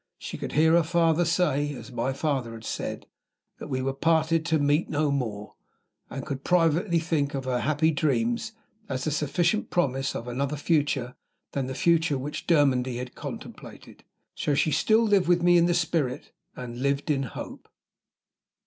She 0.17 0.39
could 0.39 0.53
hear 0.53 0.71
her 0.73 0.81
father 0.81 1.25
say 1.25 1.75
(as 1.75 1.91
my 1.91 2.11
father 2.11 2.53
had 2.53 2.63
said) 2.65 3.05
that 3.59 3.67
we 3.67 3.83
were 3.83 3.93
parted 3.93 4.47
to 4.47 4.57
meet 4.57 4.89
no 4.89 5.11
more, 5.11 5.53
and 6.09 6.25
could 6.25 6.43
privately 6.43 6.97
think 6.97 7.35
of 7.35 7.45
her 7.45 7.59
happy 7.59 7.91
dreams 7.91 8.53
as 8.89 9.03
the 9.03 9.11
sufficient 9.11 9.69
promise 9.69 10.15
of 10.15 10.27
another 10.27 10.57
future 10.57 11.13
than 11.51 11.67
the 11.67 11.75
future 11.75 12.17
which 12.17 12.47
Dermody 12.47 13.05
contemplated. 13.13 14.03
So 14.33 14.55
she 14.55 14.71
still 14.71 15.03
lived 15.03 15.27
with 15.27 15.43
me 15.43 15.55
in 15.55 15.67
the 15.67 15.75
spirit 15.75 16.31
and 16.55 16.81
lived 16.81 17.11
in 17.11 17.21
hope. 17.21 17.69